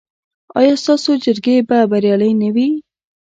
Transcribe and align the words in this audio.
ایا 0.57 0.73
ستاسو 0.83 1.11
جرګې 1.23 1.55
به 1.67 1.77
بریالۍ 1.91 2.31
نه 2.41 2.49
وي؟ 2.55 2.67